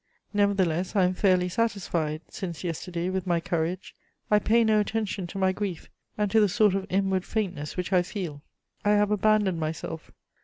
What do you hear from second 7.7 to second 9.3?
which I feel. I have